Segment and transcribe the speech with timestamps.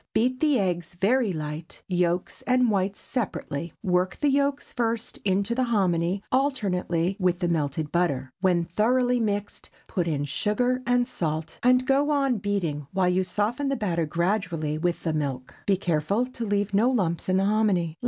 [0.15, 3.71] Beat the eggs very light, yolks and whites separately.
[3.83, 8.31] Work the yolks first into the hominy, alternately with the melted butter.
[8.41, 13.69] When thoroughly mixed, put in sugar and salt, and go on beating while you soften
[13.69, 15.53] the batter gradually with the milk.
[15.67, 17.95] Be careful to leave no lumps in the hominy.